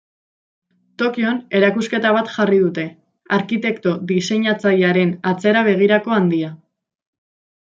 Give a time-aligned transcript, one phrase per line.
[1.01, 2.85] Tokion erakusketa bat jarri dute:
[3.39, 6.51] arkitekto-diseinatzailearen atzera begirako handia.